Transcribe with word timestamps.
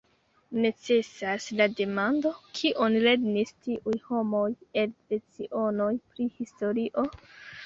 Necesas 0.61 1.43
la 1.59 1.67
demando: 1.79 2.31
Kion 2.61 2.97
lernis 3.03 3.53
tiuj 3.67 3.95
homoj 4.09 4.47
el 4.85 4.97
lecionoj 5.15 5.93
pri 6.09 6.29
historio? 6.41 7.07